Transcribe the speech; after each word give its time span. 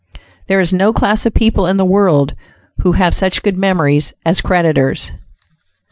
There 0.47 0.59
is 0.59 0.73
no 0.73 0.91
class 0.93 1.27
of 1.27 1.33
people 1.35 1.67
in 1.67 1.77
the 1.77 1.85
world, 1.85 2.33
who 2.81 2.93
have 2.93 3.13
such 3.13 3.43
good 3.43 3.55
memories 3.55 4.13
as 4.25 4.41
creditors. 4.41 5.11